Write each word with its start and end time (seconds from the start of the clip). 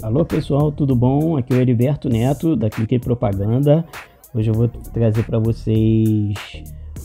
Alô 0.00 0.24
pessoal, 0.24 0.70
tudo 0.70 0.94
bom? 0.94 1.36
Aqui 1.36 1.52
é 1.52 1.56
o 1.56 1.60
Heriberto 1.60 2.08
Neto 2.08 2.54
da 2.54 2.70
Clique 2.70 3.00
Propaganda. 3.00 3.84
Hoje 4.32 4.48
eu 4.48 4.54
vou 4.54 4.68
trazer 4.68 5.24
para 5.24 5.40
vocês 5.40 6.34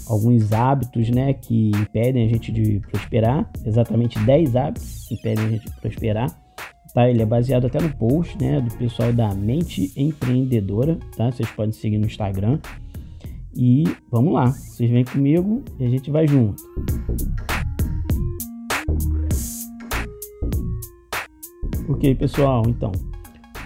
alguns 0.08 0.54
hábitos, 0.54 1.10
né, 1.10 1.34
que 1.34 1.72
impedem 1.72 2.24
a 2.24 2.30
gente 2.30 2.52
de 2.52 2.80
prosperar. 2.92 3.50
Exatamente 3.66 4.20
10 4.20 4.56
hábitos 4.56 5.08
que 5.08 5.16
impedem 5.16 5.44
a 5.44 5.50
gente 5.50 5.66
de 5.66 5.82
prosperar. 5.82 6.30
Tá? 6.94 7.10
Ele 7.10 7.24
é 7.24 7.26
baseado 7.26 7.66
até 7.66 7.82
no 7.82 7.92
post, 7.98 8.38
né, 8.40 8.62
do 8.62 8.72
pessoal 8.78 9.12
da 9.12 9.34
Mente 9.34 9.92
Empreendedora, 9.98 11.00
tá? 11.18 11.32
Vocês 11.32 11.50
podem 11.50 11.72
seguir 11.72 11.98
no 11.98 12.06
Instagram. 12.06 12.60
E 13.56 13.86
vamos 14.12 14.34
lá, 14.34 14.52
vocês 14.52 14.90
vêm 14.90 15.04
comigo 15.04 15.64
e 15.80 15.86
a 15.86 15.90
gente 15.90 16.12
vai 16.12 16.28
junto. 16.28 16.62
Ok, 21.90 22.16
pessoal, 22.16 22.64
então, 22.66 22.94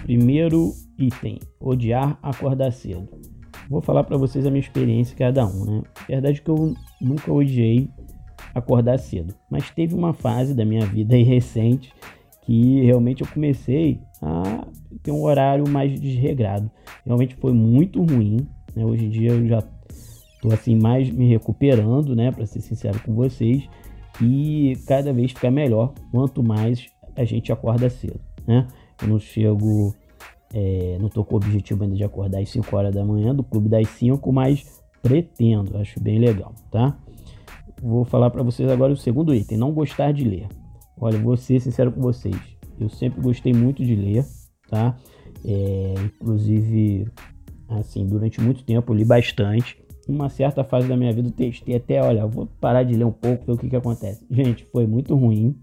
primeiro 0.02 0.72
item, 0.98 1.38
odiar 1.60 2.18
acordar 2.20 2.72
cedo. 2.72 3.08
Vou 3.70 3.80
falar 3.80 4.02
para 4.02 4.16
vocês 4.16 4.44
a 4.44 4.50
minha 4.50 4.60
experiência 4.60 5.16
cada 5.16 5.46
um, 5.46 5.64
né? 5.64 5.82
Verdade 6.08 6.42
que 6.42 6.50
eu 6.50 6.74
nunca 7.00 7.32
odiei 7.32 7.88
acordar 8.52 8.98
cedo, 8.98 9.32
mas 9.48 9.70
teve 9.70 9.94
uma 9.94 10.12
fase 10.12 10.52
da 10.52 10.64
minha 10.64 10.84
vida 10.84 11.14
aí 11.14 11.22
recente 11.22 11.92
que 12.42 12.82
realmente 12.82 13.22
eu 13.22 13.28
comecei 13.28 14.00
a 14.20 14.66
ter 15.00 15.12
um 15.12 15.22
horário 15.22 15.68
mais 15.68 16.00
desregrado. 16.00 16.68
Realmente 17.06 17.36
foi 17.36 17.52
muito 17.52 18.02
ruim, 18.02 18.48
né? 18.74 18.84
Hoje 18.84 19.04
em 19.04 19.10
dia 19.10 19.30
eu 19.30 19.46
já 19.46 19.62
tô 20.42 20.52
assim 20.52 20.74
mais 20.74 21.08
me 21.08 21.28
recuperando, 21.28 22.16
né, 22.16 22.32
para 22.32 22.46
ser 22.46 22.60
sincero 22.60 23.00
com 23.04 23.14
vocês, 23.14 23.68
e 24.20 24.76
cada 24.88 25.12
vez 25.12 25.30
fica 25.30 25.50
melhor 25.50 25.92
quanto 26.10 26.42
mais 26.42 26.86
a 27.18 27.24
gente 27.24 27.52
acorda 27.52 27.90
cedo, 27.90 28.20
né? 28.46 28.66
Eu 29.02 29.08
não 29.08 29.18
chego, 29.18 29.94
é, 30.54 30.96
não 31.00 31.08
tô 31.08 31.24
com 31.24 31.34
o 31.34 31.36
objetivo 31.36 31.82
ainda 31.82 31.96
de 31.96 32.04
acordar 32.04 32.40
às 32.40 32.48
5 32.48 32.76
horas 32.76 32.94
da 32.94 33.04
manhã 33.04 33.34
do 33.34 33.42
clube 33.42 33.68
das 33.68 33.88
5, 33.88 34.32
mas 34.32 34.82
pretendo, 35.02 35.76
acho 35.78 36.00
bem 36.00 36.18
legal, 36.18 36.54
tá? 36.70 36.96
Vou 37.82 38.04
falar 38.04 38.30
para 38.30 38.42
vocês 38.42 38.70
agora 38.70 38.92
o 38.92 38.96
segundo 38.96 39.34
item, 39.34 39.58
não 39.58 39.72
gostar 39.72 40.12
de 40.12 40.24
ler. 40.24 40.48
Olha, 41.00 41.18
vou 41.18 41.36
ser 41.36 41.60
sincero 41.60 41.92
com 41.92 42.00
vocês, 42.00 42.36
eu 42.80 42.88
sempre 42.88 43.20
gostei 43.20 43.52
muito 43.52 43.84
de 43.84 43.94
ler, 43.94 44.24
tá? 44.68 44.96
É, 45.44 45.94
inclusive, 46.04 47.08
assim, 47.68 48.06
durante 48.06 48.40
muito 48.40 48.64
tempo 48.64 48.94
li 48.94 49.04
bastante. 49.04 49.76
Uma 50.08 50.28
certa 50.28 50.64
fase 50.64 50.88
da 50.88 50.96
minha 50.96 51.12
vida 51.12 51.28
eu 51.28 51.32
testei 51.32 51.76
até, 51.76 52.02
olha, 52.02 52.26
vou 52.26 52.46
parar 52.60 52.82
de 52.82 52.94
ler 52.94 53.04
um 53.04 53.12
pouco, 53.12 53.44
ver 53.44 53.52
o 53.52 53.58
que 53.58 53.68
que 53.68 53.76
acontece. 53.76 54.24
Gente, 54.30 54.64
foi 54.72 54.86
muito 54.86 55.14
ruim, 55.14 55.54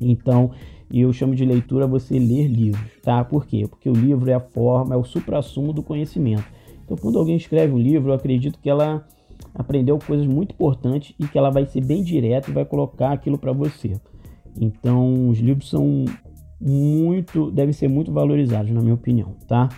então, 0.00 0.50
eu 0.92 1.12
chamo 1.12 1.34
de 1.34 1.44
leitura 1.44 1.86
você 1.86 2.18
ler 2.18 2.46
livros, 2.46 2.90
tá? 3.02 3.24
Por 3.24 3.46
quê? 3.46 3.66
Porque 3.68 3.88
o 3.88 3.94
livro 3.94 4.30
é 4.30 4.34
a 4.34 4.40
forma, 4.40 4.94
é 4.94 4.98
o 4.98 5.04
suprassumo 5.04 5.72
do 5.72 5.82
conhecimento. 5.82 6.44
Então, 6.84 6.96
quando 6.96 7.18
alguém 7.18 7.36
escreve 7.36 7.72
um 7.72 7.78
livro, 7.78 8.10
eu 8.10 8.14
acredito 8.14 8.58
que 8.58 8.68
ela 8.68 9.06
aprendeu 9.54 9.98
coisas 9.98 10.26
muito 10.26 10.52
importantes 10.52 11.14
e 11.18 11.26
que 11.26 11.38
ela 11.38 11.50
vai 11.50 11.66
ser 11.66 11.84
bem 11.84 12.02
direta 12.02 12.50
e 12.50 12.54
vai 12.54 12.64
colocar 12.64 13.12
aquilo 13.12 13.38
para 13.38 13.52
você. 13.52 14.00
Então, 14.60 15.28
os 15.28 15.38
livros 15.38 15.70
são 15.70 16.04
muito, 16.60 17.50
devem 17.50 17.72
ser 17.72 17.88
muito 17.88 18.12
valorizados, 18.12 18.70
na 18.70 18.80
minha 18.80 18.94
opinião, 18.94 19.34
tá? 19.48 19.68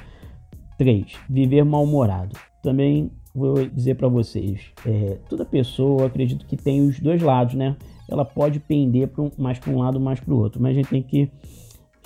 3. 0.76 1.14
Viver 1.30 1.64
mal-humorado. 1.64 2.36
Também 2.62 3.10
vou 3.34 3.66
dizer 3.66 3.96
para 3.96 4.08
vocês, 4.08 4.72
é, 4.86 5.18
toda 5.28 5.44
pessoa, 5.44 6.06
acredito 6.06 6.46
que 6.46 6.56
tem 6.56 6.86
os 6.86 7.00
dois 7.00 7.20
lados, 7.20 7.54
né? 7.54 7.76
Ela 8.14 8.24
pode 8.24 8.60
pender 8.60 9.10
um, 9.18 9.30
mais 9.36 9.58
para 9.58 9.72
um 9.72 9.78
lado, 9.78 10.00
mais 10.00 10.20
para 10.20 10.32
o 10.32 10.38
outro. 10.38 10.60
Mas 10.62 10.72
a 10.72 10.74
gente 10.74 10.88
tem 10.88 11.02
que 11.02 11.30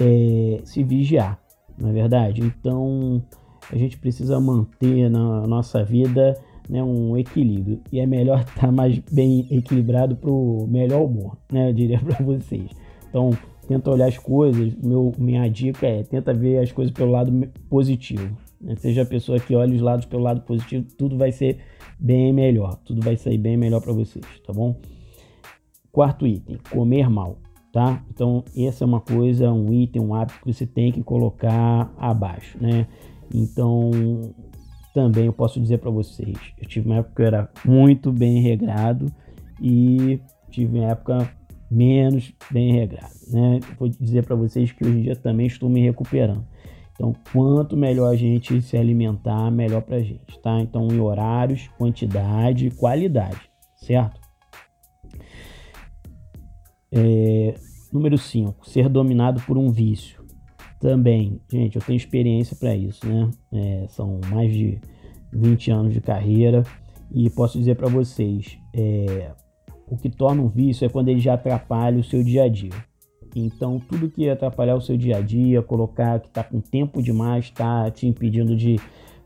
é, 0.01 0.61
se 0.65 0.83
vigiar, 0.83 1.41
não 1.79 1.91
é 1.91 1.93
verdade? 1.93 2.43
Então 2.43 3.23
a 3.71 3.77
gente 3.77 3.99
precisa 3.99 4.41
manter 4.41 5.11
na 5.11 5.47
nossa 5.47 5.85
vida 5.85 6.37
né, 6.69 6.83
um 6.83 7.17
equilíbrio. 7.17 7.81
E 7.91 8.01
é 8.01 8.07
melhor 8.07 8.41
estar 8.41 8.55
tá 8.67 8.73
mais 8.73 8.99
bem 8.99 9.47
equilibrado 9.51 10.17
para 10.17 10.31
o 10.31 10.67
melhor 10.69 11.03
humor, 11.03 11.37
né? 11.51 11.71
Eu 11.71 11.73
diria 11.73 11.99
para 12.05 12.25
vocês. 12.25 12.71
Então 13.09 13.31
tenta 13.67 13.91
olhar 13.91 14.09
as 14.09 14.19
coisas. 14.19 14.75
Meu, 14.77 15.13
minha 15.19 15.49
dica 15.49 15.87
é 15.87 16.03
tenta 16.03 16.33
ver 16.33 16.59
as 16.59 16.73
coisas 16.73 16.93
pelo 16.93 17.11
lado 17.11 17.33
positivo. 17.69 18.37
Né? 18.61 18.75
Seja 18.77 19.03
a 19.03 19.07
pessoa 19.07 19.39
que 19.39 19.55
olha 19.55 19.75
os 19.75 19.81
lados 19.81 20.07
pelo 20.07 20.23
lado 20.23 20.41
positivo, 20.43 20.87
tudo 20.97 21.17
vai 21.17 21.33
ser 21.33 21.59
bem 21.99 22.33
melhor. 22.33 22.77
Tudo 22.85 23.03
vai 23.03 23.17
sair 23.17 23.39
bem 23.39 23.57
melhor 23.57 23.81
para 23.81 23.93
vocês, 23.93 24.25
tá 24.47 24.53
bom? 24.53 24.77
Quarto 25.93 26.27
item, 26.27 26.59
comer 26.71 27.09
mal, 27.09 27.39
tá? 27.73 28.03
Então, 28.11 28.45
essa 28.57 28.85
é 28.85 28.87
uma 28.87 29.01
coisa, 29.01 29.53
um 29.53 29.73
item, 29.73 30.03
um 30.03 30.15
hábito 30.15 30.41
que 30.41 30.53
você 30.53 30.67
tem 30.67 30.93
que 30.93 31.03
colocar 31.03 31.93
abaixo, 31.97 32.59
né? 32.61 32.87
Então, 33.35 33.91
também 34.95 35.27
eu 35.27 35.33
posso 35.33 35.61
dizer 35.61 35.79
para 35.79 35.91
vocês, 35.91 36.37
eu 36.59 36.67
tive 36.67 36.87
uma 36.87 36.97
época 36.97 37.15
que 37.15 37.23
eu 37.23 37.27
era 37.27 37.51
muito 37.65 38.13
bem 38.13 38.41
regrado 38.41 39.07
e 39.61 40.21
tive 40.51 40.79
uma 40.79 40.91
época 40.91 41.31
menos 41.71 42.33
bem 42.51 42.73
regrado, 42.73 43.15
né? 43.29 43.61
Vou 43.79 43.89
dizer 43.89 44.25
para 44.25 44.37
vocês 44.37 44.73
que 44.73 44.85
hoje 44.85 44.99
em 44.99 45.03
dia 45.03 45.17
também 45.17 45.47
estou 45.47 45.69
me 45.69 45.81
recuperando. 45.81 46.45
Então, 46.95 47.15
quanto 47.33 47.77
melhor 47.77 48.13
a 48.13 48.17
gente 48.17 48.61
se 48.61 48.77
alimentar, 48.77 49.51
melhor 49.53 49.83
para 49.83 49.97
a 49.97 50.03
gente, 50.03 50.39
tá? 50.43 50.61
Então, 50.61 50.89
em 50.89 50.99
horários, 50.99 51.69
quantidade, 51.79 52.71
qualidade, 52.71 53.49
certo? 53.77 54.28
É, 56.93 57.55
número 57.93 58.17
5, 58.17 58.69
ser 58.69 58.89
dominado 58.89 59.41
por 59.43 59.57
um 59.59 59.71
vício. 59.71 60.25
Também, 60.81 61.41
gente, 61.51 61.77
eu 61.77 61.83
tenho 61.83 61.97
experiência 61.97 62.57
para 62.57 62.75
isso, 62.75 63.07
né? 63.07 63.31
É, 63.53 63.87
são 63.89 64.21
mais 64.31 64.53
de 64.53 64.79
20 65.33 65.71
anos 65.71 65.93
de 65.93 66.01
carreira 66.01 66.63
e 67.13 67.29
posso 67.31 67.59
dizer 67.59 67.75
para 67.75 67.89
vocês: 67.89 68.59
é, 68.73 69.33
o 69.89 69.97
que 69.97 70.09
torna 70.09 70.43
um 70.43 70.49
vício 70.49 70.85
é 70.85 70.89
quando 70.89 71.09
ele 71.09 71.21
já 71.21 71.35
atrapalha 71.35 71.99
o 71.99 72.05
seu 72.05 72.23
dia 72.23 72.45
a 72.45 72.49
dia. 72.49 72.71
Então, 73.35 73.79
tudo 73.79 74.09
que 74.09 74.29
atrapalhar 74.29 74.75
o 74.75 74.81
seu 74.81 74.97
dia 74.97 75.19
a 75.19 75.21
dia, 75.21 75.63
colocar 75.63 76.19
que 76.21 76.29
está 76.29 76.43
com 76.43 76.61
tempo 76.61 77.03
demais, 77.03 77.47
está 77.47 77.91
te 77.91 78.07
impedindo 78.07 78.57
de 78.57 78.77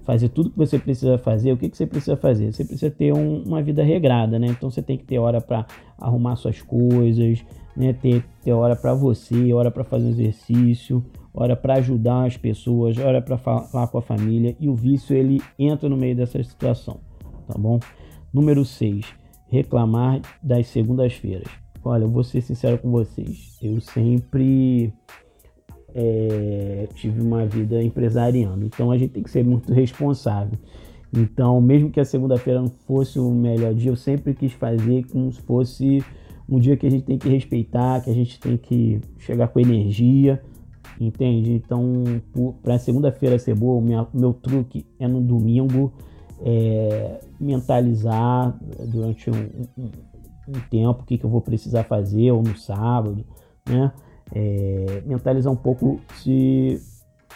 fazer 0.04 0.28
tudo 0.28 0.50
que 0.50 0.58
você 0.58 0.78
precisa 0.78 1.18
fazer, 1.18 1.52
o 1.52 1.56
que, 1.56 1.68
que 1.68 1.76
você 1.76 1.86
precisa 1.86 2.16
fazer? 2.16 2.52
Você 2.52 2.64
precisa 2.64 2.90
ter 2.90 3.12
um, 3.12 3.42
uma 3.42 3.62
vida 3.62 3.82
regrada, 3.82 4.38
né? 4.38 4.48
Então 4.48 4.70
você 4.70 4.82
tem 4.82 4.96
que 4.96 5.04
ter 5.04 5.18
hora 5.18 5.40
para 5.40 5.66
arrumar 5.98 6.36
suas 6.36 6.60
coisas, 6.60 7.44
né? 7.76 7.92
Ter, 7.92 8.24
ter 8.42 8.52
hora 8.52 8.76
para 8.76 8.94
você, 8.94 9.52
hora 9.52 9.70
para 9.70 9.84
fazer 9.84 10.06
um 10.06 10.10
exercício, 10.10 11.04
hora 11.32 11.56
para 11.56 11.74
ajudar 11.74 12.26
as 12.26 12.36
pessoas, 12.36 12.98
hora 12.98 13.22
para 13.22 13.38
falar 13.38 13.86
com 13.88 13.98
a 13.98 14.02
família. 14.02 14.56
E 14.58 14.68
o 14.68 14.74
vício 14.74 15.16
ele 15.16 15.40
entra 15.58 15.88
no 15.88 15.96
meio 15.96 16.16
dessa 16.16 16.42
situação, 16.42 17.00
tá 17.46 17.54
bom? 17.58 17.78
Número 18.32 18.64
6, 18.64 19.04
reclamar 19.48 20.20
das 20.42 20.66
segundas-feiras. 20.68 21.48
Olha, 21.84 22.04
eu 22.04 22.10
vou 22.10 22.22
ser 22.22 22.40
sincero 22.40 22.78
com 22.78 22.90
vocês. 22.90 23.58
Eu 23.60 23.80
sempre 23.80 24.92
é, 25.94 26.88
tive 26.94 27.20
uma 27.20 27.46
vida 27.46 27.82
empresariando. 27.82 28.64
Então 28.64 28.90
a 28.90 28.98
gente 28.98 29.12
tem 29.12 29.22
que 29.22 29.30
ser 29.30 29.44
muito 29.44 29.72
responsável. 29.72 30.58
Então, 31.14 31.60
mesmo 31.60 31.90
que 31.90 32.00
a 32.00 32.04
segunda-feira 32.04 32.60
não 32.60 32.70
fosse 32.86 33.18
o 33.18 33.30
melhor 33.30 33.74
dia, 33.74 33.90
eu 33.90 33.96
sempre 33.96 34.32
quis 34.32 34.52
fazer 34.52 35.04
como 35.08 35.30
se 35.30 35.42
fosse 35.42 36.02
um 36.48 36.58
dia 36.58 36.76
que 36.76 36.86
a 36.86 36.90
gente 36.90 37.04
tem 37.04 37.18
que 37.18 37.28
respeitar, 37.28 38.00
que 38.00 38.10
a 38.10 38.14
gente 38.14 38.40
tem 38.40 38.56
que 38.56 38.98
chegar 39.18 39.48
com 39.48 39.60
energia, 39.60 40.42
entende? 40.98 41.52
Então, 41.52 42.02
para 42.62 42.78
segunda-feira 42.78 43.38
ser 43.38 43.54
boa, 43.54 43.76
o 43.76 43.82
meu, 43.82 44.06
meu 44.14 44.32
truque 44.32 44.86
é 44.98 45.06
no 45.06 45.20
domingo 45.20 45.92
é, 46.40 47.20
mentalizar 47.38 48.58
durante 48.86 49.30
um, 49.30 49.34
um, 49.76 49.90
um 50.48 50.60
tempo 50.70 51.02
o 51.02 51.04
que, 51.04 51.18
que 51.18 51.24
eu 51.24 51.30
vou 51.30 51.42
precisar 51.42 51.84
fazer, 51.84 52.30
ou 52.32 52.42
no 52.42 52.56
sábado, 52.56 53.22
né? 53.68 53.92
É, 54.34 55.02
mentalizar 55.04 55.52
um 55.52 55.56
pouco 55.56 56.00
se 56.14 56.80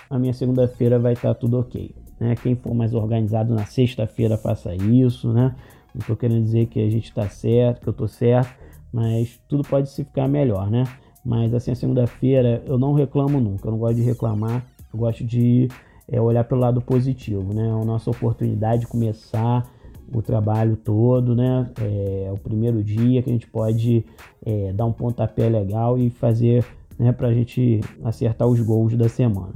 a 0.09 0.19
minha 0.19 0.33
segunda-feira 0.33 0.99
vai 0.99 1.13
estar 1.13 1.35
tá 1.35 1.35
tudo 1.35 1.59
ok. 1.59 1.95
Né? 2.19 2.35
Quem 2.37 2.55
for 2.55 2.75
mais 2.75 2.95
organizado 2.95 3.55
na 3.55 3.67
sexta-feira 3.67 4.39
faça 4.39 4.75
isso, 4.75 5.33
né? 5.33 5.55
Não 5.95 6.01
estou 6.01 6.17
querendo 6.17 6.43
dizer 6.43 6.67
que 6.67 6.81
a 6.81 6.91
gente 6.91 7.05
está 7.05 7.29
certo, 7.29 7.81
que 7.81 7.89
eu 7.89 7.93
estou 7.93 8.09
certo, 8.09 8.55
mas 8.93 9.39
tudo 9.49 9.63
pode 9.63 9.91
se 9.91 10.05
ficar 10.05 10.29
melhor, 10.29 10.71
né? 10.71 10.85
Mas 11.25 11.53
assim, 11.53 11.73
a 11.73 11.75
segunda-feira 11.75 12.63
eu 12.67 12.79
não 12.79 12.93
reclamo 12.93 13.41
nunca, 13.41 13.67
eu 13.67 13.73
não 13.73 13.79
gosto 13.79 13.97
de 13.97 14.03
reclamar, 14.03 14.65
eu 14.93 14.99
gosto 14.99 15.25
de 15.25 15.69
é, 16.09 16.21
olhar 16.21 16.45
pelo 16.45 16.61
lado 16.61 16.81
positivo, 16.81 17.53
né? 17.53 17.67
É 17.67 17.71
a 17.71 17.85
nossa 17.85 18.11
oportunidade 18.11 18.83
de 18.83 18.87
começar 18.87 19.67
o 20.15 20.23
trabalho 20.23 20.77
todo, 20.77 21.35
né? 21.35 21.69
É, 21.81 22.27
é 22.29 22.33
o 22.33 22.39
primeiro 22.39 22.83
dia 22.83 23.23
que 23.23 23.31
a 23.31 23.33
gente 23.33 23.47
pode 23.47 24.05
é, 24.45 24.73
dar 24.73 24.87
um 24.87 24.93
pontapé 24.93 25.49
legal 25.49 25.99
e 25.99 26.11
fazer 26.11 26.65
né, 26.99 27.13
para 27.13 27.29
a 27.29 27.35
gente 27.35 27.81
acertar 28.05 28.49
os 28.49 28.61
gols 28.61 28.97
da 28.97 29.09
semana. 29.09 29.55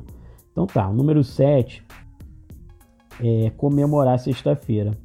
Então 0.52 0.66
tá, 0.66 0.88
o 0.88 0.92
número 0.92 1.22
7 1.22 1.82
é 3.22 3.50
comemorar 3.50 4.19
sexta-feira. 4.19 4.96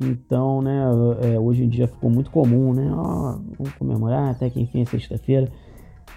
Então, 0.00 0.62
né, 0.62 0.80
é, 1.22 1.38
hoje 1.38 1.64
em 1.64 1.68
dia 1.68 1.88
ficou 1.88 2.08
muito 2.08 2.30
comum, 2.30 2.72
né? 2.72 2.88
Ó, 2.94 3.38
vamos 3.58 3.74
comemorar 3.74 4.30
até 4.30 4.48
que 4.48 4.60
enfim 4.60 4.82
é 4.82 4.84
sexta-feira. 4.84 5.50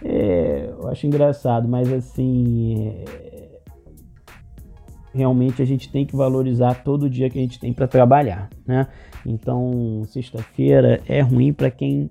É, 0.04 0.74
eu 0.80 0.88
acho 0.88 1.08
engraçado, 1.08 1.68
mas 1.68 1.92
assim. 1.92 2.86
É, 2.90 3.52
realmente 5.14 5.62
a 5.62 5.66
gente 5.66 5.92
tem 5.92 6.06
que 6.06 6.16
valorizar 6.16 6.84
todo 6.84 7.10
dia 7.10 7.30
que 7.30 7.38
a 7.38 7.42
gente 7.42 7.60
tem 7.60 7.74
para 7.74 7.88
trabalhar, 7.88 8.50
né? 8.66 8.88
Então, 9.26 10.04
sexta-feira 10.06 11.02
é 11.08 11.22
ruim 11.22 11.54
para 11.54 11.70
quem 11.70 12.10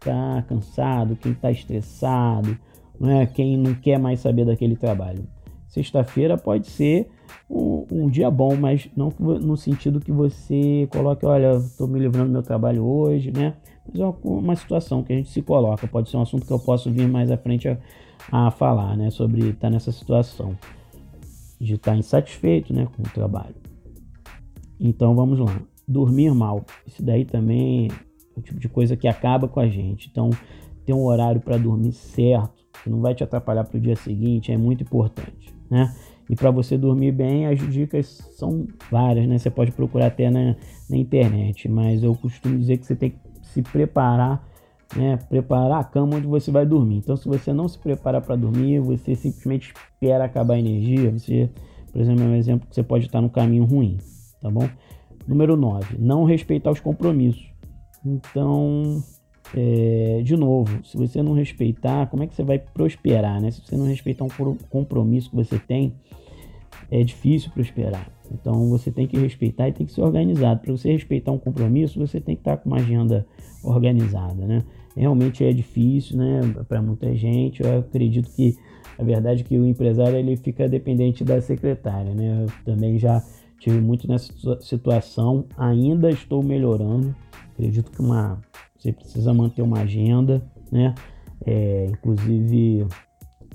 tá 0.00 0.42
cansado, 0.48 1.16
quem 1.16 1.34
tá 1.34 1.50
estressado, 1.50 2.56
né? 3.02 3.26
quem 3.26 3.56
não 3.56 3.74
quer 3.74 3.98
mais 3.98 4.20
saber 4.20 4.44
daquele 4.44 4.76
trabalho. 4.76 5.26
Sexta-feira 5.68 6.36
pode 6.36 6.66
ser 6.66 7.08
um, 7.48 7.86
um, 7.90 8.08
dia 8.08 8.30
bom, 8.30 8.54
mas 8.56 8.88
não 8.94 9.10
no 9.18 9.56
sentido 9.56 10.00
que 10.00 10.12
você 10.12 10.86
coloque, 10.92 11.24
olha, 11.24 11.54
estou 11.56 11.88
me 11.88 11.98
livrando 11.98 12.26
do 12.26 12.32
meu 12.32 12.42
trabalho 12.42 12.84
hoje, 12.84 13.32
né? 13.32 13.54
Mas 13.86 14.00
é 14.00 14.14
uma 14.22 14.54
situação 14.54 15.02
que 15.02 15.12
a 15.12 15.16
gente 15.16 15.30
se 15.30 15.40
coloca. 15.40 15.86
Pode 15.86 16.10
ser 16.10 16.18
um 16.18 16.22
assunto 16.22 16.46
que 16.46 16.52
eu 16.52 16.58
posso 16.58 16.90
vir 16.90 17.08
mais 17.08 17.30
à 17.30 17.38
frente 17.38 17.68
a, 17.68 17.78
a 18.30 18.50
falar, 18.50 18.96
né? 18.96 19.10
Sobre 19.10 19.48
estar 19.48 19.60
tá 19.60 19.70
nessa 19.70 19.90
situação 19.90 20.56
de 21.58 21.74
estar 21.74 21.92
tá 21.92 21.96
insatisfeito, 21.96 22.74
né, 22.74 22.88
com 22.94 23.02
o 23.02 23.10
trabalho. 23.10 23.54
Então 24.78 25.14
vamos 25.14 25.38
lá. 25.38 25.60
Dormir 25.86 26.34
mal. 26.34 26.64
Isso 26.86 27.02
daí 27.02 27.24
também 27.24 27.88
é 27.88 28.38
o 28.38 28.42
tipo 28.42 28.58
de 28.58 28.68
coisa 28.68 28.96
que 28.96 29.06
acaba 29.06 29.48
com 29.48 29.60
a 29.60 29.68
gente. 29.68 30.08
Então, 30.10 30.30
ter 30.84 30.92
um 30.92 31.04
horário 31.04 31.40
para 31.40 31.56
dormir 31.56 31.92
certo, 31.92 32.61
que 32.82 32.90
não 32.90 33.00
vai 33.00 33.14
te 33.14 33.22
atrapalhar 33.22 33.64
para 33.64 33.76
o 33.76 33.80
dia 33.80 33.96
seguinte, 33.96 34.52
é 34.52 34.56
muito 34.56 34.82
importante, 34.82 35.54
né? 35.70 35.94
E 36.28 36.36
para 36.36 36.50
você 36.50 36.78
dormir 36.78 37.12
bem, 37.12 37.46
as 37.46 37.58
dicas 37.70 38.06
são 38.36 38.66
várias, 38.90 39.26
né? 39.26 39.38
Você 39.38 39.50
pode 39.50 39.72
procurar 39.72 40.06
até 40.06 40.30
na, 40.30 40.56
na 40.88 40.96
internet, 40.96 41.68
mas 41.68 42.02
eu 42.02 42.14
costumo 42.14 42.58
dizer 42.58 42.78
que 42.78 42.86
você 42.86 42.96
tem 42.96 43.10
que 43.10 43.18
se 43.42 43.62
preparar, 43.62 44.46
né? 44.96 45.18
Preparar 45.28 45.80
a 45.80 45.84
cama 45.84 46.16
onde 46.16 46.26
você 46.26 46.50
vai 46.50 46.64
dormir. 46.64 46.96
Então, 46.96 47.16
se 47.16 47.28
você 47.28 47.52
não 47.52 47.68
se 47.68 47.78
prepara 47.78 48.20
para 48.20 48.36
dormir, 48.36 48.80
você 48.80 49.14
simplesmente 49.14 49.74
espera 49.74 50.24
acabar 50.24 50.54
a 50.54 50.58
energia. 50.58 51.10
Você, 51.10 51.50
por 51.92 52.00
exemplo, 52.00 52.24
é 52.24 52.26
um 52.26 52.34
exemplo 52.36 52.68
que 52.68 52.74
você 52.74 52.82
pode 52.82 53.06
estar 53.06 53.20
no 53.20 53.28
caminho 53.28 53.64
ruim, 53.64 53.98
tá 54.40 54.50
bom? 54.50 54.68
Número 55.26 55.56
9, 55.56 55.96
não 55.98 56.24
respeitar 56.24 56.70
os 56.70 56.80
compromissos. 56.80 57.52
Então, 58.04 59.02
é, 59.54 60.22
de 60.24 60.36
novo, 60.36 60.84
se 60.84 60.96
você 60.96 61.22
não 61.22 61.34
respeitar, 61.34 62.06
como 62.06 62.22
é 62.22 62.26
que 62.26 62.34
você 62.34 62.42
vai 62.42 62.58
prosperar, 62.58 63.40
né? 63.40 63.50
Se 63.50 63.60
você 63.60 63.76
não 63.76 63.86
respeitar 63.86 64.24
um 64.24 64.56
compromisso 64.70 65.30
que 65.30 65.36
você 65.36 65.58
tem, 65.58 65.94
é 66.90 67.02
difícil 67.02 67.50
prosperar. 67.52 68.10
Então 68.30 68.68
você 68.70 68.90
tem 68.90 69.06
que 69.06 69.18
respeitar 69.18 69.68
e 69.68 69.72
tem 69.72 69.86
que 69.86 69.92
ser 69.92 70.02
organizado. 70.02 70.60
Para 70.60 70.72
você 70.72 70.90
respeitar 70.90 71.32
um 71.32 71.38
compromisso, 71.38 71.98
você 71.98 72.20
tem 72.20 72.34
que 72.34 72.40
estar 72.40 72.56
com 72.56 72.70
uma 72.70 72.78
agenda 72.78 73.26
organizada, 73.62 74.46
né? 74.46 74.62
Realmente 74.96 75.44
é 75.44 75.52
difícil, 75.52 76.16
né? 76.16 76.40
Para 76.66 76.80
muita 76.80 77.14
gente. 77.14 77.62
Eu 77.62 77.80
acredito 77.80 78.30
que 78.30 78.56
a 78.98 79.02
verdade 79.02 79.42
é 79.42 79.44
que 79.44 79.58
o 79.58 79.66
empresário 79.66 80.16
ele 80.16 80.36
fica 80.36 80.68
dependente 80.68 81.24
da 81.24 81.40
secretária, 81.40 82.14
né? 82.14 82.44
Eu 82.44 82.52
também 82.64 82.98
já 82.98 83.22
tive 83.58 83.80
muito 83.80 84.08
nessa 84.08 84.32
situação. 84.60 85.44
Ainda 85.56 86.10
estou 86.10 86.42
melhorando. 86.42 87.14
Acredito 87.54 87.90
que 87.90 88.00
uma 88.00 88.40
você 88.82 88.92
precisa 88.92 89.32
manter 89.32 89.62
uma 89.62 89.80
agenda, 89.80 90.42
né? 90.70 90.92
É, 91.46 91.86
inclusive, 91.86 92.86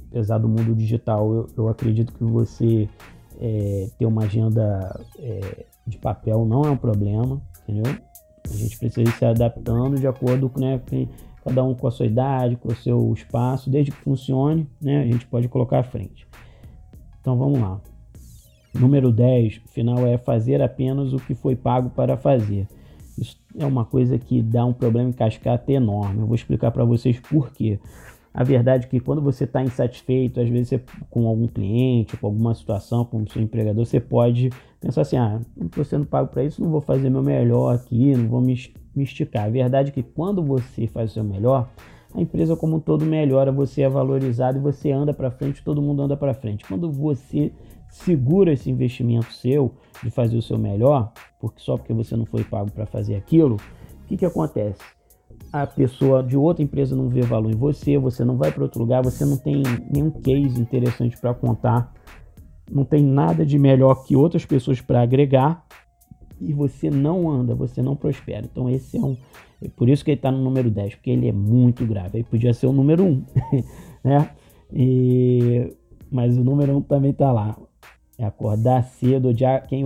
apesar 0.10 0.38
do 0.38 0.48
mundo 0.48 0.74
digital, 0.74 1.34
eu, 1.34 1.50
eu 1.58 1.68
acredito 1.68 2.14
que 2.14 2.24
você 2.24 2.88
é, 3.40 3.90
ter 4.00 4.06
uma 4.06 4.24
agenda 4.24 5.06
é, 5.20 5.66
de 5.86 5.98
papel 5.98 6.46
não 6.46 6.64
é 6.64 6.70
um 6.70 6.78
problema, 6.78 7.42
entendeu? 7.64 7.94
A 8.50 8.56
gente 8.56 8.78
precisa 8.80 9.02
ir 9.10 9.12
se 9.14 9.26
adaptando 9.26 10.00
de 10.00 10.08
acordo 10.08 10.50
com 10.50 10.62
né, 10.62 10.80
cada 11.44 11.62
um 11.64 11.76
com 11.76 11.88
a 11.88 11.92
sua 11.92 12.06
idade, 12.06 12.56
com 12.56 12.70
o 12.70 12.76
seu 12.76 13.14
espaço, 13.14 13.70
desde 13.70 13.92
que 13.92 13.98
funcione, 13.98 14.66
né, 14.82 15.02
a 15.02 15.06
gente 15.06 15.28
pode 15.28 15.50
colocar 15.50 15.80
à 15.80 15.84
frente. 15.84 16.26
Então 17.20 17.38
vamos 17.38 17.60
lá. 17.60 17.82
Número 18.74 19.12
10, 19.12 19.58
o 19.66 19.70
final 19.70 20.08
é 20.08 20.18
fazer 20.18 20.62
apenas 20.62 21.12
o 21.12 21.18
que 21.18 21.36
foi 21.36 21.56
pago 21.56 21.90
para 21.90 22.16
fazer. 22.16 22.68
É 23.58 23.66
uma 23.66 23.86
coisa 23.86 24.18
que 24.18 24.42
dá 24.42 24.66
um 24.66 24.74
problema 24.74 25.10
em 25.10 25.14
cascata 25.14 25.72
enorme. 25.72 26.22
Eu 26.22 26.28
vou 26.28 26.36
explicar 26.36 26.72
para 26.72 26.86
vocês 26.86 27.20
por 27.20 27.52
quê. 27.52 27.80
A 28.34 28.44
verdade 28.44 28.86
é 28.86 28.88
que 28.88 29.00
quando 29.00 29.20
você 29.20 29.46
está 29.46 29.64
insatisfeito, 29.64 30.40
às 30.40 30.48
vezes 30.48 30.70
você, 30.70 30.82
com 31.10 31.28
algum 31.28 31.48
cliente, 31.48 32.16
com 32.16 32.28
alguma 32.28 32.54
situação, 32.54 33.04
com 33.04 33.24
o 33.24 33.28
seu 33.28 33.42
empregador, 33.42 33.84
você 33.84 34.00
pode 34.00 34.52
pensar 34.80 35.02
assim: 35.02 35.18
ah, 35.18 35.42
não 35.56 35.66
estou 35.66 35.84
sendo 35.84 36.06
pago 36.06 36.30
para 36.30 36.44
isso, 36.44 36.62
não 36.62 36.70
vou 36.70 36.80
fazer 36.80 37.10
meu 37.10 37.24
melhor 37.24 37.74
aqui, 37.74 38.16
não 38.16 38.28
vou 38.28 38.40
me, 38.40 38.54
me 38.96 39.04
esticar. 39.04 39.46
A 39.46 39.50
verdade 39.50 39.90
é 39.90 39.92
que 39.92 40.04
quando 40.04 40.44
você 40.44 40.86
faz 40.86 41.10
o 41.10 41.14
seu 41.16 41.24
melhor, 41.24 41.68
a 42.14 42.22
empresa 42.22 42.56
como 42.56 42.76
um 42.76 42.80
todo 42.80 43.06
melhora, 43.06 43.52
você 43.52 43.82
é 43.82 43.90
valorizado 43.90 44.60
e 44.60 44.62
você 44.62 44.92
anda 44.92 45.16
para 45.16 45.32
frente, 45.32 45.64
todo 45.64 45.82
mundo 45.82 46.04
anda 46.04 46.16
para 46.16 46.36
frente. 46.36 46.64
Quando 46.64 46.92
você 46.92 47.52
segura 47.90 48.54
esse 48.54 48.70
investimento 48.70 49.32
seu 49.34 49.74
de 50.04 50.10
fazer 50.10 50.38
o 50.38 50.42
seu 50.42 50.58
melhor, 50.58 51.12
porque 51.40 51.60
só 51.60 51.78
porque 51.78 51.94
você 51.94 52.16
não 52.16 52.26
foi 52.26 52.44
pago 52.44 52.72
para 52.72 52.86
fazer 52.86 53.16
aquilo, 53.16 53.56
o 53.56 54.08
que, 54.08 54.18
que 54.18 54.26
acontece? 54.26 54.82
a 55.52 55.66
pessoa 55.66 56.22
de 56.22 56.38
outra 56.38 56.64
empresa 56.64 56.96
não 56.96 57.08
vê 57.08 57.22
valor 57.22 57.52
em 57.52 57.56
você, 57.56 57.98
você 57.98 58.24
não 58.24 58.38
vai 58.38 58.52
para 58.52 58.64
outro 58.64 58.80
lugar, 58.80 59.04
você 59.04 59.26
não 59.26 59.38
tem 59.38 59.64
nenhum 59.92 60.12
case 60.12 60.60
interessante 60.60 61.18
para 61.18 61.34
contar, 61.34 61.94
não 62.70 62.84
tem 62.84 63.04
nada 63.04 63.46
de 63.46 63.58
melhor 63.58 64.04
que 64.06 64.16
outras 64.16 64.46
pessoas 64.46 64.82
para 64.82 65.02
agregar 65.02 65.66
e 66.40 66.54
você 66.54 66.90
não 66.90 67.30
anda, 67.30 67.56
você 67.56 67.82
não 67.82 67.96
prospera. 67.96 68.46
Então 68.46 68.70
esse 68.70 68.98
é 68.98 69.02
um, 69.02 69.18
é 69.62 69.70
por 69.70 69.90
isso 69.90 70.04
que 70.04 70.12
ele 70.12 70.20
está 70.20 70.32
no 70.32 70.44
número 70.44 70.70
10, 70.70 70.96
porque 70.96 71.10
ele 71.10 71.28
é 71.28 71.32
muito 71.32 71.86
grave. 71.86 72.18
Aí 72.18 72.24
podia 72.24 72.54
ser 72.54 72.68
o 72.68 72.74
número 72.74 73.04
1, 73.04 73.24
né? 74.04 74.32
E, 74.72 75.74
mas 76.12 76.38
o 76.38 76.44
número 76.44 76.78
1 76.78 76.82
também 76.82 77.12
está 77.12 77.32
lá. 77.32 77.58
É 78.18 78.26
acordar 78.26 78.84
cedo, 78.84 79.30
odiar 79.30 79.68
quem 79.68 79.84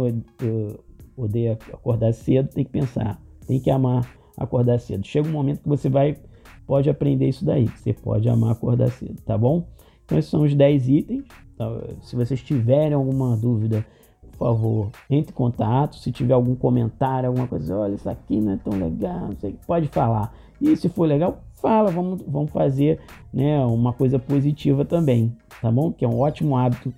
odeia 1.18 1.58
acordar 1.74 2.14
cedo 2.14 2.48
tem 2.50 2.64
que 2.64 2.72
pensar, 2.72 3.22
tem 3.46 3.60
que 3.60 3.70
amar 3.70 4.10
acordar 4.38 4.80
cedo. 4.80 5.06
Chega 5.06 5.28
um 5.28 5.34
momento 5.34 5.62
que 5.62 5.70
você 5.70 5.90
vai 5.90 6.18
pode 6.66 6.90
aprender 6.90 7.28
isso 7.28 7.44
daí. 7.44 7.68
Você 7.68 7.94
pode 7.94 8.30
amar 8.30 8.52
acordar 8.52 8.90
cedo, 8.92 9.22
tá 9.26 9.38
bom? 9.38 9.68
Então 10.06 10.18
esses 10.18 10.32
são 10.32 10.44
os 10.44 10.56
10 10.56 10.88
itens. 10.88 11.26
Tá? 11.58 11.68
Se 12.02 12.16
vocês 12.16 12.42
tiverem 12.42 12.94
alguma 12.94 13.36
dúvida, 13.36 13.86
por 14.22 14.38
favor, 14.38 14.92
entre 15.10 15.32
em 15.32 15.36
contato. 15.36 15.98
Se 15.98 16.12
tiver 16.12 16.34
algum 16.34 16.56
comentário, 16.56 17.28
alguma 17.28 17.48
coisa, 17.48 17.78
olha, 17.78 17.96
isso 17.96 18.10
aqui 18.10 18.40
não 18.40 18.54
é 18.54 18.58
tão 18.58 18.74
legal, 18.74 19.28
não 19.28 19.36
sei, 19.38 19.56
pode 19.68 19.88
falar. 19.88 20.34
E 20.60 20.76
se 20.76 20.90
for 20.90 21.06
legal, 21.06 21.42
fala, 21.56 21.92
vamos, 21.92 22.22
vamos 22.28 22.52
fazer 22.52 23.00
né, 23.34 23.64
uma 23.66 23.94
coisa 23.94 24.18
positiva 24.18 24.86
também, 24.86 25.36
tá 25.62 25.72
bom? 25.72 25.92
Que 25.92 26.06
é 26.06 26.08
um 26.08 26.20
ótimo 26.20 26.56
hábito 26.56 26.94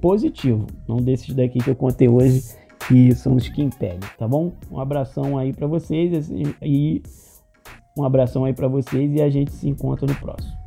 positivo, 0.00 0.66
não 0.88 0.98
desses 0.98 1.34
daqui 1.34 1.58
que 1.58 1.70
eu 1.70 1.76
contei 1.76 2.08
hoje 2.08 2.42
que 2.88 3.14
são 3.14 3.34
os 3.34 3.48
que 3.48 3.62
impedem, 3.62 3.98
tá 4.18 4.28
bom? 4.28 4.52
Um 4.70 4.78
abração 4.78 5.36
aí 5.38 5.52
para 5.52 5.66
vocês 5.66 6.30
e 6.62 7.02
um 7.98 8.04
abração 8.04 8.44
aí 8.44 8.52
para 8.52 8.68
vocês 8.68 9.12
e 9.14 9.22
a 9.22 9.30
gente 9.30 9.50
se 9.52 9.68
encontra 9.68 10.06
no 10.06 10.14
próximo. 10.14 10.65